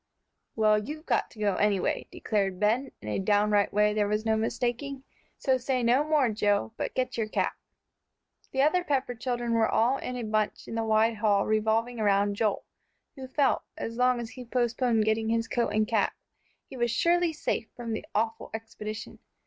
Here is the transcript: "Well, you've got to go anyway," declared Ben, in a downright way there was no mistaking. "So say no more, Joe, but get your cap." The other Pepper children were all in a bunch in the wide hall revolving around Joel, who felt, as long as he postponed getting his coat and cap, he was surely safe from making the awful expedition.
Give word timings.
"Well, 0.55 0.79
you've 0.79 1.05
got 1.05 1.29
to 1.29 1.39
go 1.39 1.57
anyway," 1.57 2.07
declared 2.11 2.59
Ben, 2.59 2.91
in 3.03 3.07
a 3.09 3.19
downright 3.19 3.71
way 3.71 3.93
there 3.93 4.07
was 4.07 4.25
no 4.25 4.35
mistaking. 4.35 5.03
"So 5.37 5.59
say 5.59 5.83
no 5.83 6.03
more, 6.03 6.29
Joe, 6.29 6.73
but 6.75 6.95
get 6.95 7.17
your 7.19 7.27
cap." 7.27 7.53
The 8.51 8.63
other 8.63 8.83
Pepper 8.83 9.13
children 9.13 9.53
were 9.53 9.69
all 9.69 9.97
in 9.99 10.15
a 10.15 10.23
bunch 10.23 10.67
in 10.67 10.73
the 10.73 10.83
wide 10.83 11.17
hall 11.17 11.45
revolving 11.45 11.99
around 11.99 12.35
Joel, 12.35 12.65
who 13.15 13.27
felt, 13.27 13.61
as 13.77 13.95
long 13.95 14.19
as 14.19 14.31
he 14.31 14.43
postponed 14.43 15.05
getting 15.05 15.29
his 15.29 15.47
coat 15.47 15.69
and 15.69 15.87
cap, 15.87 16.13
he 16.65 16.75
was 16.75 16.89
surely 16.89 17.31
safe 17.31 17.69
from 17.75 17.93
making 17.93 18.05
the 18.11 18.19
awful 18.21 18.49
expedition. 18.55 19.19